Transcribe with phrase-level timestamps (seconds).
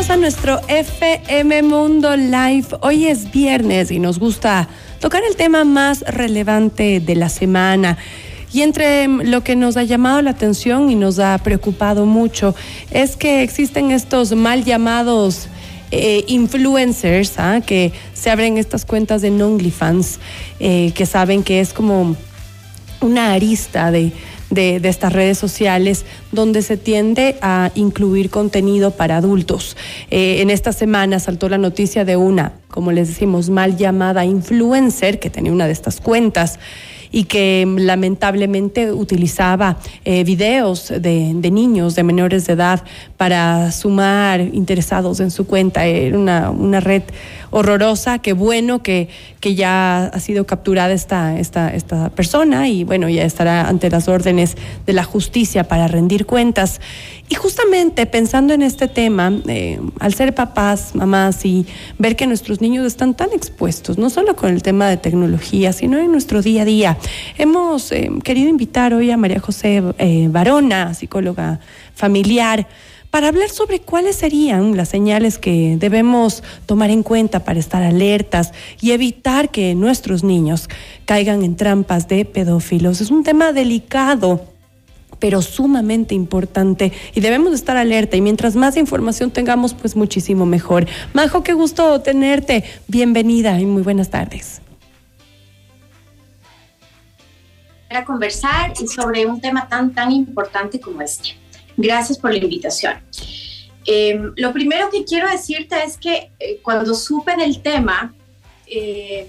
[0.00, 2.68] bienvenidos a nuestro FM Mundo Live.
[2.80, 4.66] Hoy es viernes y nos gusta
[4.98, 7.98] tocar el tema más relevante de la semana.
[8.50, 12.54] Y entre lo que nos ha llamado la atención y nos ha preocupado mucho
[12.90, 15.48] es que existen estos mal llamados
[15.90, 17.60] eh, influencers ¿ah?
[17.60, 20.18] que se abren estas cuentas de OnlyFans,
[20.60, 22.16] eh, que saben que es como
[23.02, 24.12] una arista de
[24.50, 29.76] de, estas redes sociales donde se tiende a incluir contenido para adultos.
[30.10, 35.18] Eh, en esta semana saltó la noticia de una, como les decimos, mal llamada influencer
[35.18, 36.58] que tenía una de estas cuentas
[37.12, 42.84] y que mm, lamentablemente utilizaba eh, videos de, niños, de menores de edad,
[43.16, 45.86] para sumar interesados en su cuenta.
[45.86, 47.02] Era una, una red
[47.50, 49.08] horrorosa, qué bueno que,
[49.40, 54.08] que ya ha sido capturada esta, esta, esta persona y bueno, ya estará ante las
[54.08, 56.80] órdenes de la justicia para rendir cuentas.
[57.28, 61.66] Y justamente pensando en este tema, eh, al ser papás, mamás y
[61.98, 65.98] ver que nuestros niños están tan expuestos, no solo con el tema de tecnología, sino
[65.98, 66.98] en nuestro día a día,
[67.38, 71.60] hemos eh, querido invitar hoy a María José eh, Barona, psicóloga
[71.94, 72.66] familiar,
[73.10, 78.52] para hablar sobre cuáles serían las señales que debemos tomar en cuenta para estar alertas
[78.80, 80.68] y evitar que nuestros niños
[81.04, 83.00] caigan en trampas de pedófilos.
[83.00, 84.46] Es un tema delicado
[85.18, 90.86] pero sumamente importante y debemos estar alerta y mientras más información tengamos, pues muchísimo mejor.
[91.12, 92.64] Majo, qué gusto tenerte.
[92.88, 94.62] Bienvenida y muy buenas tardes.
[97.86, 101.34] Para conversar sobre un tema tan, tan importante como este.
[101.80, 102.94] Gracias por la invitación.
[103.86, 108.14] Em, lo primero que quiero decirte es que eh, cuando supe del tema,
[108.66, 109.28] eh,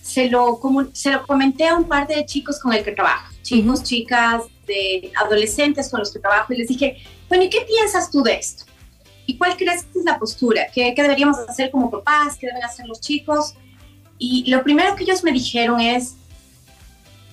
[0.00, 0.60] se, lo,
[0.92, 5.10] se lo comenté a un par de chicos con el que trabajo, chicos, chicas, de
[5.16, 8.64] adolescentes con los que trabajo y les dije, bueno, ¿y qué piensas tú de esto?
[9.26, 10.68] ¿Y cuál crees que es la postura?
[10.72, 12.36] ¿Qué, qué deberíamos hacer como papás?
[12.38, 13.54] ¿Qué deben hacer los chicos?
[14.18, 16.14] Y lo primero que ellos me dijeron es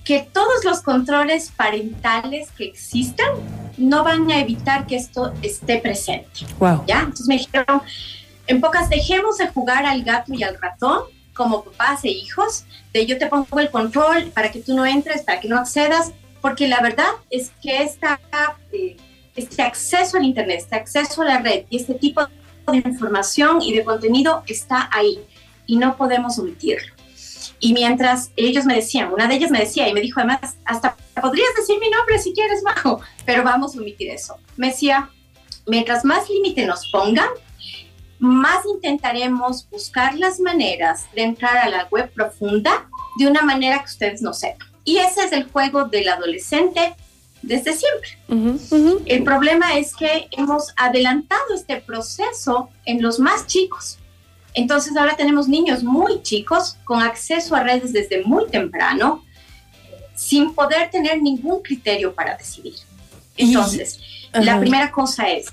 [0.04, 3.28] que todos los controles parentales que existan
[3.76, 6.46] no van a evitar que esto esté presente.
[6.58, 6.84] Wow.
[6.86, 7.00] ¿Ya?
[7.00, 7.82] Entonces me dijeron,
[8.46, 11.02] en pocas, dejemos de jugar al gato y al ratón
[11.34, 15.22] como papás e hijos, de yo te pongo el control para que tú no entres,
[15.22, 18.20] para que no accedas, porque la verdad es que esta,
[18.72, 18.96] eh,
[19.34, 22.26] este acceso al Internet, este acceso a la red y este tipo
[22.70, 25.18] de información y de contenido está ahí
[25.66, 26.94] y no podemos omitirlo.
[27.60, 30.96] Y mientras ellos me decían, una de ellas me decía y me dijo además, hasta
[31.24, 34.36] podrías decir mi nombre si quieres, bajo, pero vamos a omitir eso.
[34.58, 35.08] Me decía,
[35.66, 37.30] mientras más límite nos pongan,
[38.18, 43.86] más intentaremos buscar las maneras de entrar a la web profunda de una manera que
[43.86, 44.68] ustedes no sepan.
[44.84, 46.94] Y ese es el juego del adolescente
[47.40, 48.18] desde siempre.
[49.06, 53.96] El problema es que hemos adelantado este proceso en los más chicos.
[54.52, 59.24] Entonces ahora tenemos niños muy chicos con acceso a redes desde muy temprano,
[60.24, 62.76] sin poder tener ningún criterio para decidir.
[63.36, 64.00] Entonces,
[64.32, 65.48] la primera cosa es,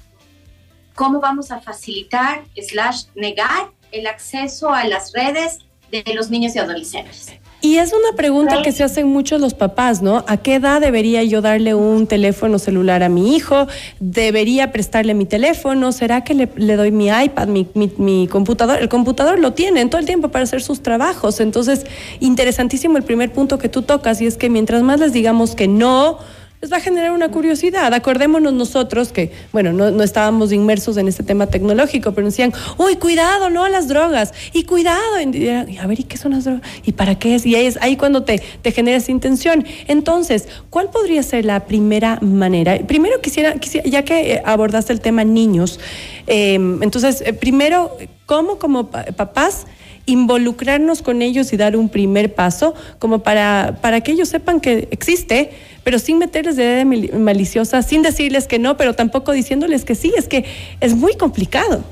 [0.96, 5.60] ¿cómo vamos a facilitar, slash, negar el acceso a las redes
[5.92, 7.34] de los niños y adolescentes?
[7.64, 10.26] Y es una pregunta que se hacen muchos los papás, ¿no?
[10.28, 13.68] ¿A qué edad debería yo darle un teléfono celular a mi hijo?
[14.00, 15.92] ¿Debería prestarle mi teléfono?
[15.92, 18.80] ¿Será que le, doy mi iPad, mi, mi, computador?
[18.82, 21.40] El computador lo tiene todo el tiempo para hacer sus trabajos.
[21.40, 21.86] Entonces,
[22.20, 25.68] interesantísimo el primer punto que tú tocas y es que mientras más les digamos que
[25.68, 26.18] no,
[26.62, 27.92] les va a generar una curiosidad.
[27.94, 33.50] Acordémonos nosotros que, bueno, no, estábamos inmersos en este tema tecnológico, pero decían, uy, cuidado,
[33.50, 36.62] no a las drogas, y cuidado, y, a ver, ¿y qué son las drogas?
[36.86, 37.48] ¿Y para qué es?
[37.48, 39.66] Y ahí es ahí cuando te, te genera esa intención.
[39.88, 42.78] Entonces, ¿cuál podría ser la primera manera?
[42.86, 43.56] Primero quisiera,
[43.86, 45.80] ya que eh, abordaste el tema niños,
[46.28, 47.98] em, entonces, eh, primero,
[48.28, 49.66] ¿cómo como papás
[50.12, 54.88] involucrarnos con ellos y dar un primer paso como para, para que ellos sepan que
[54.92, 55.52] existe,
[55.84, 60.14] pero sin meterles de idea maliciosa, sin decirles que no, pero tampoco diciéndoles que sí,
[60.18, 60.46] es que
[60.80, 61.84] es muy complicado.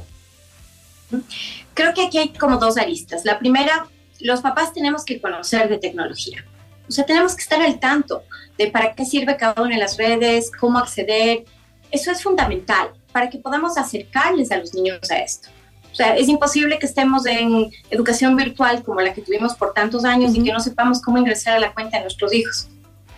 [1.74, 3.26] Creo que aquí hay como dos aristas.
[3.26, 3.88] La primera,
[4.20, 6.46] los papás tenemos que conocer de tecnología.
[6.88, 8.24] O sea, tenemos que estar al tanto
[8.58, 11.46] de para qué sirve cada una de las redes, cómo acceder.
[11.92, 15.50] Eso es fundamental para que podamos acercarles a los niños a esto.
[15.92, 20.06] O sea, es imposible que estemos en educación virtual como la que tuvimos por tantos
[20.06, 22.68] años y que no sepamos cómo ingresar a la cuenta de nuestros hijos.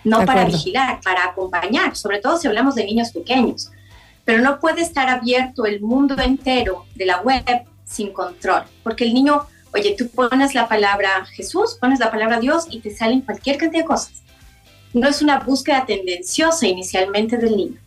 [0.03, 3.71] No para vigilar, para acompañar, sobre todo si hablamos de niños pequeños.
[4.25, 7.43] Pero no puede estar abierto el mundo entero de la web
[7.85, 12.65] sin control, porque el niño, oye, tú pones la palabra Jesús, pones la palabra Dios
[12.69, 14.21] y te salen cualquier cantidad de cosas.
[14.93, 17.77] no es una búsqueda tendenciosa inicialmente del niño,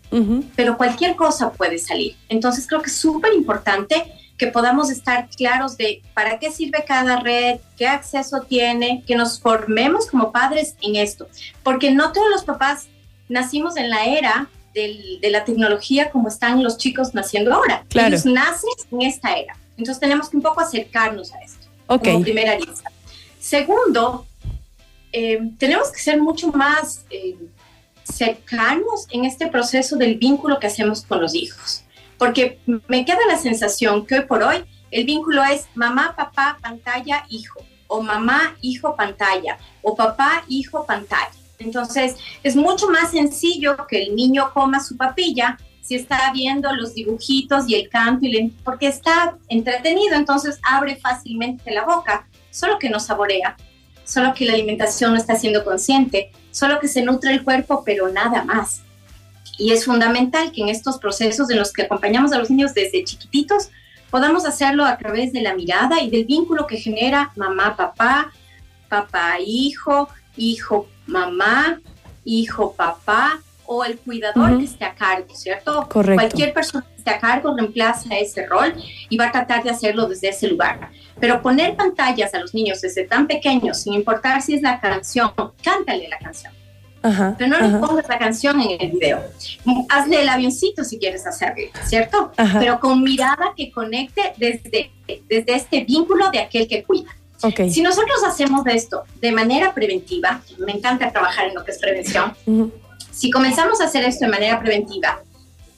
[0.55, 2.17] pero cualquier cosa puede salir.
[2.29, 4.05] Entonces creo que es súper importante
[4.37, 9.41] que podamos estar claros de para qué sirve cada red, qué acceso tiene, que nos
[9.41, 11.29] formemos como padres en esto,
[11.63, 12.87] porque no todos los papás
[13.29, 17.85] nacimos en la era de la tecnología como están los chicos naciendo ahora.
[17.89, 18.09] Claro.
[18.09, 19.57] Ellos nacen en esta era.
[19.77, 21.69] Entonces tenemos que un poco acercarnos a esto.
[21.87, 22.05] Ok.
[22.05, 22.91] Como primera lista.
[23.39, 24.27] Segundo,
[25.13, 27.37] eh, tenemos que ser mucho más eh,
[28.03, 31.84] cercanos en este proceso del vínculo que hacemos con los hijos.
[32.19, 37.25] Porque me queda la sensación que hoy por hoy el vínculo es mamá, papá, pantalla,
[37.29, 37.61] hijo.
[37.87, 39.59] O mamá, hijo, pantalla.
[39.83, 41.31] O papá, hijo, pantalla.
[41.59, 46.95] Entonces, es mucho más sencillo que el niño coma su papilla si está viendo los
[46.95, 52.89] dibujitos y el canto, y porque está entretenido, entonces abre fácilmente la boca, solo que
[52.89, 53.57] no saborea,
[54.05, 58.09] solo que la alimentación no está siendo consciente, solo que se nutre el cuerpo, pero
[58.09, 58.81] nada más.
[59.59, 63.05] Y es fundamental que en estos procesos en los que acompañamos a los niños desde
[63.05, 63.71] chiquititos,
[64.11, 68.33] podamos hacerlo a través de la mirada y del vínculo que genera mamá-papá,
[68.89, 71.81] papá-hijo, hijo-mamá,
[72.25, 75.89] hijo-papá, o el cuidador que esté a cargo, ¿cierto?
[75.89, 76.21] Correcto.
[76.21, 78.75] Cualquier persona que esté a cargo reemplaza ese rol
[79.09, 80.91] y va a tratar de hacerlo desde ese lugar.
[81.21, 85.33] Pero poner pantallas a los niños desde tan pequeños, sin importar si es la canción,
[85.63, 86.53] cántale la canción.
[87.05, 89.23] Ajá, pero no le pongas la canción en el video.
[89.91, 92.33] Hazle el avioncito si quieres hacerlo, ¿cierto?
[92.59, 94.91] Pero con mirada que conecte desde,
[95.29, 97.15] desde este vínculo de aquel que cuida.
[97.43, 97.71] Okay.
[97.71, 102.35] Si nosotros hacemos esto de manera preventiva, me encanta trabajar en lo que es prevención,
[103.11, 105.21] si comenzamos a hacer esto de manera preventiva,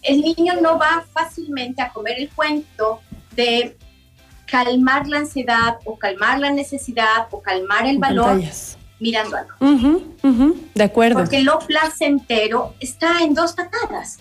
[0.03, 3.01] el niño no va fácilmente a comer el cuento
[3.33, 3.77] de
[4.47, 8.41] calmar la ansiedad o calmar la necesidad o calmar el valor
[9.01, 9.55] mirando algo.
[10.75, 11.19] de acuerdo.
[11.19, 14.19] Porque lo placentero está en dos patadas.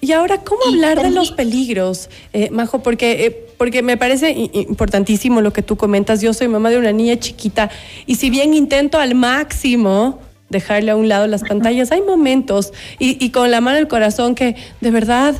[0.00, 2.84] Y ahora, ¿cómo hablar de los peligros, eh, Majo?
[2.84, 6.20] Porque, eh, porque me parece importantísimo lo que tú comentas.
[6.20, 7.68] Yo soy mamá de una niña chiquita
[8.06, 10.20] y si bien intento al máximo
[10.50, 11.90] dejarle a un lado las pantallas.
[11.90, 15.34] Hay momentos y, y con la mano el corazón que de verdad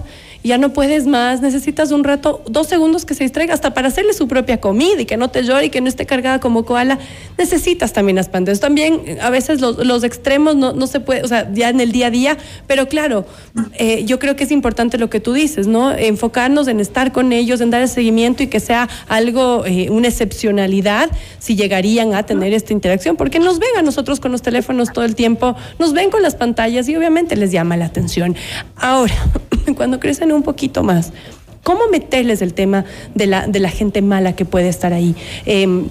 [0.48, 4.12] ya no puedes más, necesitas un rato, dos segundos que se distraiga hasta para hacerle
[4.12, 6.98] su propia comida y que no te llore y que no esté cargada como koala,
[7.36, 8.60] necesitas también las pantallas.
[8.60, 11.92] También a veces los, los extremos no, no, se puede, o sea, ya en el
[11.92, 13.26] día a día, pero claro,
[13.74, 15.92] eh, yo creo que es importante lo que tú dices, ¿no?
[15.92, 20.08] Enfocarnos en estar con ellos, en dar el seguimiento y que sea algo, eh, una
[20.08, 24.92] excepcionalidad si llegarían a tener esta interacción, porque nos ven a nosotros con los teléfonos
[24.92, 28.34] todo el tiempo, nos ven con las pantallas y obviamente les llama la atención.
[28.76, 29.14] Ahora,
[29.76, 31.12] cuando crecen un poquito más,
[31.62, 32.85] ¿cómo meterles el tema
[33.15, 35.15] de la, de la gente mala que puede estar ahí?
[35.47, 35.88] Em,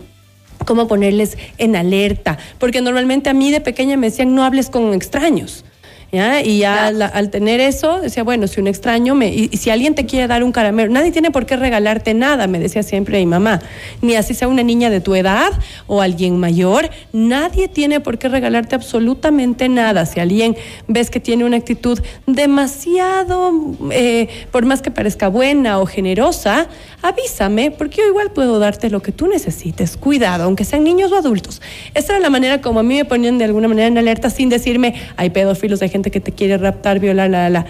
[0.66, 4.94] cómo ponerles en alerta, porque normalmente a mí de pequeña me decían no hables con
[4.94, 5.64] extraños.
[6.12, 9.28] Y ya al, tener eso, decía, bueno, si un extraño me.
[9.28, 12.60] Y, si alguien te quiere dar un caramelo, nadie tiene por qué regalarte nada, me
[12.60, 13.62] decía siempre mi mamá.
[14.02, 15.52] Ni así sea una niña de tu edad
[15.86, 20.06] o alguien mayor, nadie tiene por qué regalarte absolutamente nada.
[20.06, 20.56] Si alguien
[20.88, 23.52] ves que tiene una actitud demasiado,
[23.92, 26.68] eh, por más que parezca buena o generosa,
[27.02, 29.98] avísame, porque yo igual puedo darte lo que tú necesites.
[29.98, 31.62] Cuidado, aunque sean niños o adultos.
[31.94, 34.48] Esa era la manera como a mí me ponían de alguna manera en alerta sin
[34.48, 37.66] decirme, hay pedófilos de gente que te quiere raptar, violar, la, la.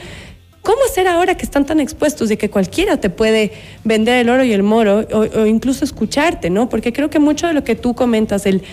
[0.68, 3.54] ¿Cómo hacer ahora que están tan expuestos de que cualquiera te puede
[3.86, 6.68] vender el oro y el moro o, incluso escucharte, ¿no?
[6.68, 8.64] Porque creo que mucho de lo que tú comentas, el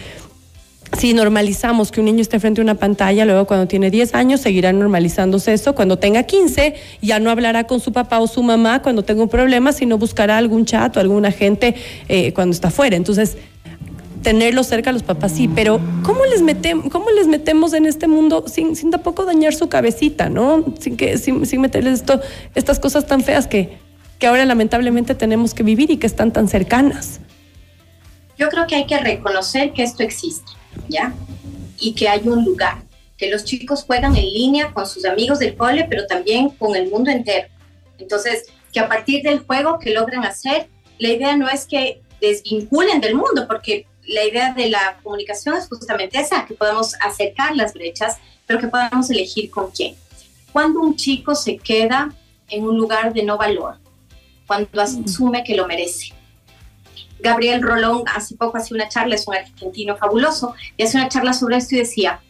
[0.99, 4.41] si normalizamos que un niño esté frente a una pantalla, luego cuando tiene 10 años
[4.41, 8.83] seguirá normalizándose eso, cuando tenga 15 ya no hablará con su papá o su mamá
[8.83, 11.77] cuando tenga un problema, sino buscará algún chat o alguna gente
[12.09, 12.97] eh, cuando está fuera.
[12.97, 13.37] Entonces,
[14.25, 18.09] tenerlos cerca a los papás, sí, pero ¿cómo les, metemos, cómo les metemos en este
[18.09, 20.65] mundo sin, sin tampoco dañar su cabecita, ¿no?
[20.81, 22.21] Sin, que, sin, sin meterles esto,
[22.57, 23.79] estas cosas tan feas que,
[24.19, 27.21] que ahora lamentablemente tenemos que vivir y que están tan cercanas.
[28.37, 30.51] Yo creo que hay que reconocer que esto existe,
[30.89, 31.15] ¿ya?
[31.79, 32.83] Y que hay un lugar,
[33.17, 36.91] que los chicos juegan en línea con sus amigos del cole, pero también con el
[36.91, 37.49] mundo entero.
[37.99, 40.67] Entonces, que a partir del juego que logran hacer,
[40.99, 45.69] la idea no es que desvinculen del mundo, porque la idea de la comunicación es
[45.69, 49.97] justamente esa, que podamos acercar las brechas, pero que podamos elegir con quién.
[50.53, 52.13] Cuando un chico se queda
[52.49, 53.79] en un lugar de no valor,
[54.47, 56.13] cuando asume que lo merece.
[57.19, 61.33] Gabriel Rolón hace poco hacía una charla, es un argentino fabuloso, y hace una charla
[61.33, 62.21] sobre esto y decía,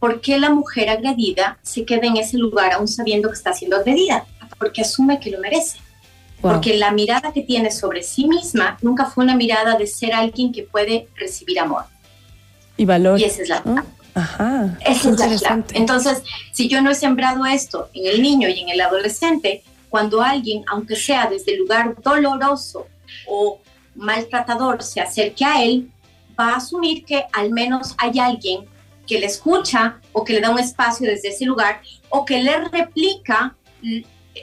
[0.00, 3.76] ¿por qué la mujer agredida se queda en ese lugar aún sabiendo que está siendo
[3.76, 4.26] agredida?
[4.58, 5.78] Porque asume que lo merece.
[6.42, 10.52] Porque la mirada que tiene sobre sí misma nunca fue una mirada de ser alguien
[10.52, 11.84] que puede recibir amor.
[12.76, 13.18] Y valor.
[13.18, 13.62] Y esa es la
[14.14, 14.78] Ajá.
[14.84, 15.06] Es.
[15.72, 16.22] Entonces,
[16.52, 20.64] si yo no he sembrado esto en el niño y en el adolescente, cuando alguien,
[20.68, 22.86] aunque sea desde el lugar doloroso
[23.26, 23.60] o
[23.94, 25.90] maltratador, se acerque a él,
[26.38, 28.66] va a asumir que al menos hay alguien
[29.06, 32.56] que le escucha o que le da un espacio desde ese lugar o que le
[32.68, 33.54] replica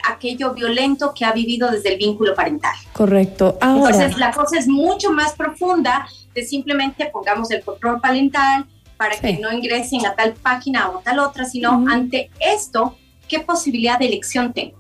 [0.07, 2.75] aquello violento que ha vivido desde el vínculo parental.
[2.93, 3.57] Correcto.
[3.61, 8.65] Entonces la cosa es mucho más profunda de simplemente pongamos el control parental
[8.97, 13.97] para que no ingresen a tal página o tal otra, sino ante esto, ¿qué posibilidad
[13.97, 14.77] de elección tengo?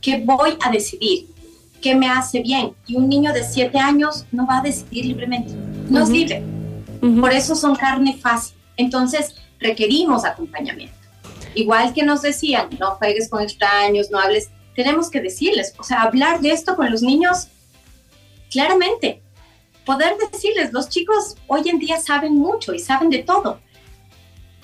[0.00, 1.26] ¿Qué voy a decidir?
[1.82, 2.72] ¿Qué me hace bien?
[2.86, 5.52] Y un niño de siete años no va a decidir libremente,
[5.88, 6.44] no es libre.
[7.00, 8.56] Por eso son carne fácil.
[8.76, 10.99] Entonces requerimos acompañamiento.
[11.54, 16.02] Igual que nos decían, no juegues con extraños, no hables, tenemos que decirles, o sea,
[16.02, 17.48] hablar de esto con los niños
[18.50, 19.22] claramente.
[19.84, 23.60] Poder decirles, los chicos hoy en día saben mucho y saben de todo.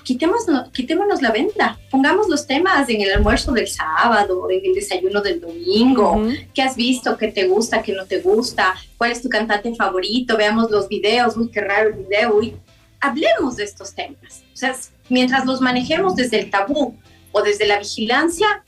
[0.03, 5.21] Quitémonos, quitémonos la venda, pongamos los temas en el almuerzo del sábado, en el desayuno
[5.21, 9.27] del domingo, qué has visto, qué te gusta, qué no te gusta, cuál es tu
[9.27, 12.55] cantante favorito, veamos los videos, uy, qué raro el video, uy,
[13.01, 14.43] hablemos de estos temas.
[14.53, 14.73] O sea,
[15.09, 16.95] mientras los manejemos desde el tabú
[17.31, 18.63] o desde la vigilancia,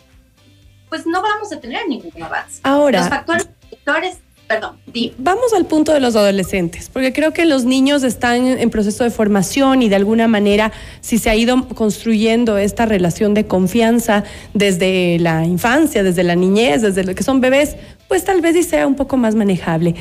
[0.89, 2.59] pues no vamos a tener ningún avance.
[2.63, 4.17] Ahora, los factores,
[4.47, 4.79] perdón,
[5.19, 9.11] vamos al punto de los adolescentes, porque creo que los niños están en proceso de
[9.11, 14.23] formación y de alguna manera, si se ha ido construyendo esta relación de confianza
[14.55, 17.75] desde la infancia, desde la niñez, desde lo que son bebés,
[18.07, 19.93] pues tal vez sí sea un poco más manejable.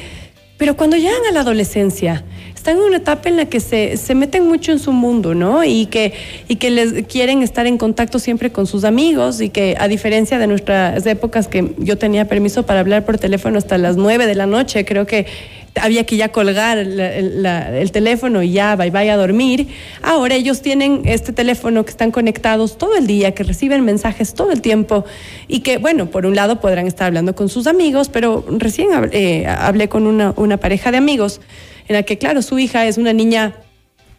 [0.59, 4.17] Pero cuando llegan a la adolescencia, están en una etapa en la que se, se,
[4.17, 5.63] meten mucho en su mundo, ¿no?
[5.63, 6.13] Y que,
[6.49, 10.39] y que les quieren estar en contacto siempre con sus amigos y que a diferencia
[10.39, 14.35] de nuestras épocas que yo tenía permiso para hablar por teléfono hasta las nueve de
[14.35, 15.27] la noche, creo que
[15.75, 19.69] había que ya colgar el teléfono y ya bye bye a dormir.
[20.03, 24.51] Ahora ellos tienen este teléfono que están conectados todo el día, que reciben mensajes todo
[24.51, 25.05] el tiempo
[25.47, 29.47] y que, bueno, por un lado podrán estar hablando con sus amigos, pero recién eh,
[29.47, 31.41] hablé con una, una pareja de amigos
[31.89, 33.55] en la que, claro, su hija es una niña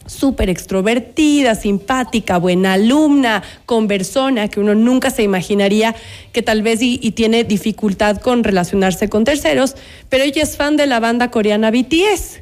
[0.06, 5.94] súper extrovertida, simpática, buena alumna, conversona, que uno nunca se imaginaría
[6.32, 9.76] que tal vez y, tiene dificultad con relacionarse con terceros,
[10.08, 12.40] pero ella es fan de la banda coreana BTS.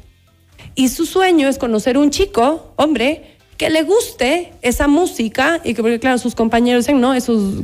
[0.75, 5.81] Y su sueño es conocer un chico, hombre, que le guste esa música y que,
[5.81, 7.63] porque claro, sus compañeros dicen, no, esos,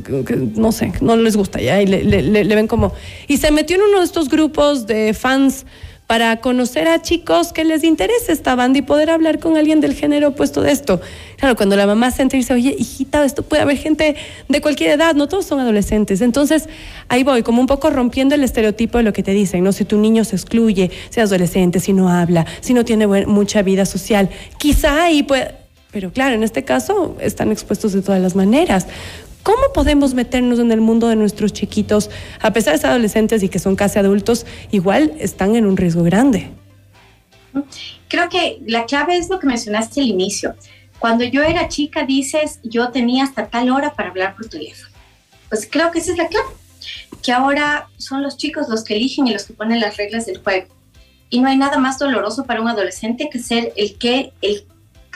[0.54, 2.92] no sé, no les gusta ya, y le, le ven como...
[3.28, 5.64] Y se metió en uno de estos grupos de fans
[6.06, 9.94] para conocer a chicos que les interese esta banda y poder hablar con alguien del
[9.94, 11.00] género opuesto de esto.
[11.36, 14.14] Claro, cuando la mamá se entra y dice, oye, hijita, esto puede haber gente
[14.48, 16.20] de cualquier edad, no todos son adolescentes.
[16.20, 16.68] Entonces,
[17.08, 19.72] ahí voy, como un poco rompiendo el estereotipo de lo que te dicen, ¿no?
[19.72, 23.62] Si tu niño se excluye, si es adolescente, si no habla, si no tiene mucha
[23.62, 25.54] vida social, quizá ahí puede...
[25.90, 28.86] Pero claro, en este caso están expuestos de todas las maneras.
[29.46, 32.10] ¿Cómo podemos meternos en el mundo de nuestros chiquitos,
[32.40, 36.02] a pesar de ser adolescentes y que son casi adultos, igual están en un riesgo
[36.02, 36.50] grande?
[38.08, 40.56] Creo que la clave es lo que mencionaste al inicio.
[40.98, 44.90] Cuando yo era chica, dices, yo tenía hasta tal hora para hablar por teléfono.
[45.48, 46.48] Pues creo que esa es la clave.
[47.22, 50.42] Que ahora son los chicos los que eligen y los que ponen las reglas del
[50.42, 50.74] juego.
[51.30, 54.64] Y no hay nada más doloroso para un adolescente que ser el que, el,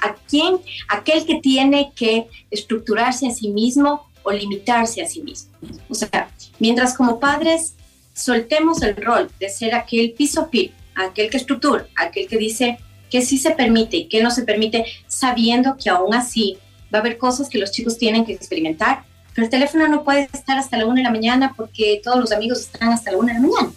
[0.00, 5.50] a quien, aquel que tiene que estructurarse a sí mismo o limitarse a sí mismo.
[5.88, 7.74] O sea, mientras como padres
[8.14, 12.78] soltemos el rol de ser aquel piso firme, aquel que estructura, aquel que dice
[13.10, 16.58] que sí se permite y que no se permite, sabiendo que aún así
[16.92, 20.28] va a haber cosas que los chicos tienen que experimentar, pero el teléfono no puede
[20.32, 23.34] estar hasta la una de la mañana porque todos los amigos están hasta la una
[23.34, 23.72] de la mañana.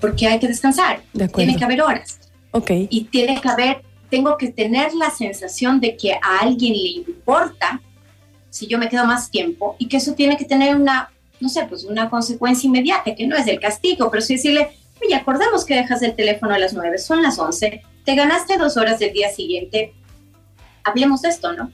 [0.00, 1.02] Porque hay que descansar,
[1.34, 2.18] tiene que haber horas.
[2.52, 2.88] Okay.
[2.90, 7.80] Y tiene que haber, tengo que tener la sensación de que a alguien le importa
[8.50, 11.64] si yo me quedo más tiempo y que eso tiene que tener una, no sé,
[11.68, 15.76] pues una consecuencia inmediata, que no es el castigo, pero sí decirle, oye, acordemos que
[15.76, 19.30] dejas el teléfono a las 9, son las 11, te ganaste dos horas del día
[19.30, 19.94] siguiente,
[20.84, 21.70] hablemos de esto, ¿no?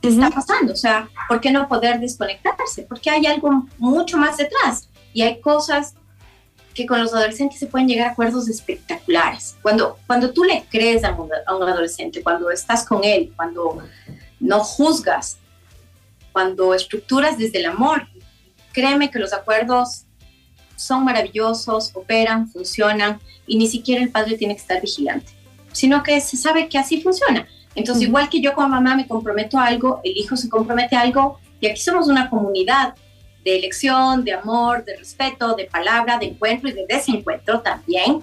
[0.00, 0.72] ¿Qué está pasando?
[0.72, 2.82] O sea, ¿por qué no poder desconectarse?
[2.82, 5.94] Porque hay algo mucho más detrás y hay cosas
[6.74, 9.56] que con los adolescentes se pueden llegar a acuerdos espectaculares.
[9.62, 13.78] Cuando, cuando tú le crees a un, a un adolescente, cuando estás con él, cuando
[14.40, 15.38] no juzgas,
[16.32, 18.08] cuando estructuras desde el amor,
[18.72, 20.04] créeme que los acuerdos
[20.76, 25.32] son maravillosos, operan, funcionan y ni siquiera el padre tiene que estar vigilante,
[25.72, 27.46] sino que se sabe que así funciona.
[27.74, 31.00] Entonces, igual que yo como mamá me comprometo a algo, el hijo se compromete a
[31.00, 32.94] algo y aquí somos una comunidad
[33.44, 38.20] de elección, de amor, de respeto, de palabra, de encuentro y de desencuentro también,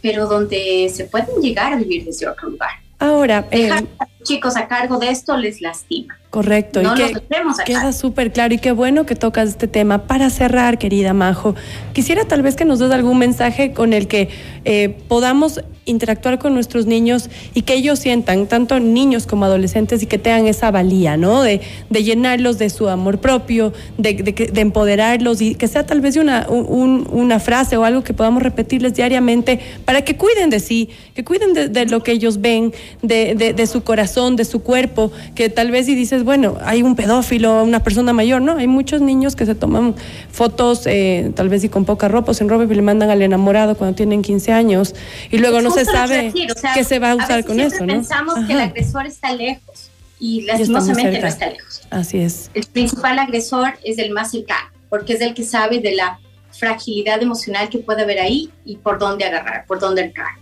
[0.00, 2.70] pero donde se pueden llegar a vivir desde otro lugar.
[2.98, 6.18] Ahora, dejar a los chicos a cargo de esto les lastima.
[6.34, 6.82] Correcto.
[6.82, 7.20] No y que
[7.64, 10.06] queda súper claro y qué bueno que tocas este tema.
[10.06, 11.54] Para cerrar, querida Majo,
[11.92, 14.28] quisiera tal vez que nos des algún mensaje con el que
[14.64, 20.06] eh, podamos interactuar con nuestros niños y que ellos sientan, tanto niños como adolescentes, y
[20.06, 21.42] que tengan esa valía, ¿no?
[21.42, 21.60] De,
[21.90, 26.00] de llenarlos de su amor propio, de, de que- de empoderarlos y que sea tal
[26.00, 30.58] vez una, un- una frase o algo que podamos repetirles diariamente para que cuiden de
[30.60, 32.72] sí, que cuiden de, lo que ellos ven,
[33.02, 36.82] de, de- de su corazón, de su cuerpo, que tal vez si dices, bueno, hay
[36.82, 38.56] un pedófilo, una persona mayor, ¿no?
[38.56, 39.94] Hay muchos niños que se toman
[40.30, 43.22] fotos, eh, tal vez y con poca ropa, o sin ropa, y le mandan al
[43.22, 44.94] enamorado cuando tienen 15 años
[45.30, 47.60] y luego no se que sabe o sea, qué se va a usar veces con
[47.60, 47.92] eso, ¿no?
[47.92, 48.52] Pensamos que Ajá.
[48.52, 51.82] el agresor está lejos y lastimosamente no está lejos.
[51.90, 52.50] Así es.
[52.54, 56.18] El principal agresor es el más cercano, porque es el que sabe de la
[56.50, 60.32] fragilidad emocional que puede haber ahí y por dónde agarrar, por dónde entrar.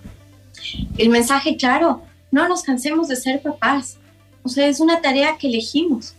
[0.96, 3.98] El mensaje claro, no nos cansemos de ser papás.
[4.42, 6.14] O sea, es una tarea que elegimos.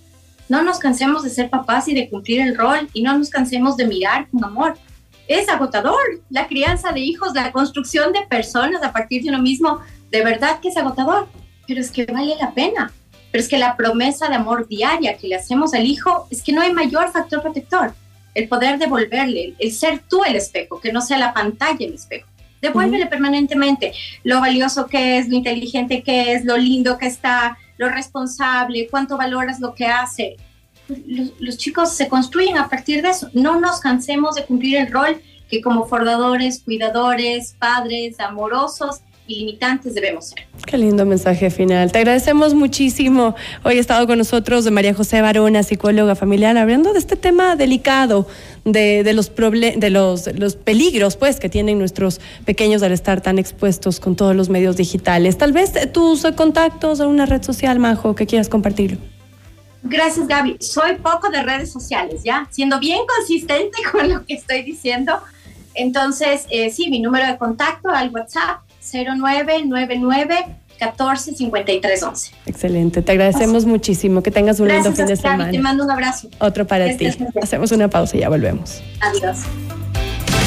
[0.50, 3.78] No nos cansemos de ser papás y de cumplir el rol y no nos cansemos
[3.78, 4.78] de mirar con amor.
[5.28, 5.98] Es agotador
[6.30, 9.80] la crianza de hijos, la construcción de personas a partir de uno mismo.
[10.12, 11.28] De verdad que es agotador,
[11.68, 12.92] pero es que vale la pena.
[13.32, 16.52] Pero es que la promesa de amor diaria que le hacemos al hijo es que
[16.52, 17.94] no hay mayor factor protector.
[18.36, 22.28] El poder devolverle, el ser tú el espejo, que no sea la pantalla el espejo.
[22.62, 27.90] Devuélvele permanentemente lo valioso que es, lo inteligente que es, lo lindo que está, lo
[27.90, 30.38] responsable, cuánto valoras lo que hace.
[30.88, 33.30] Los, los chicos se construyen a partir de eso.
[33.34, 39.94] No nos cansemos de cumplir el rol que como formadores, cuidadores, padres, amorosos y limitantes
[39.96, 40.48] debemos ser.
[40.66, 41.92] Qué lindo mensaje final.
[41.92, 43.36] Te agradecemos muchísimo.
[43.64, 48.28] Hoy ha estado con nosotros María José Barona, psicóloga familiar, hablando de este tema delicado,
[48.66, 53.40] de, de los, de los, los peligros pues, que tienen nuestros pequeños al estar tan
[53.40, 55.38] expuestos con todos los medios digitales.
[55.38, 58.98] Tal vez tus contactos o una red social, Majo, que quieras compartirlo.
[59.84, 60.58] Gracias, Gaby.
[60.62, 62.48] Soy poco de redes sociales, ¿ya?
[62.52, 65.20] Siendo bien consistente con lo que estoy diciendo.
[65.76, 72.32] Entonces, eh, sí, mi número de contacto al WhatsApp 0999 14 53 11.
[72.46, 73.02] Excelente.
[73.02, 74.22] Te agradecemos muchísimo.
[74.24, 75.38] Que tengas un lindo Gracias, fin de Gaby.
[75.38, 75.62] Te semana.
[75.62, 76.28] mando un abrazo.
[76.40, 77.08] Otro para ti.
[77.42, 78.82] Hacemos una pausa y ya volvemos.
[79.02, 79.40] Adiós.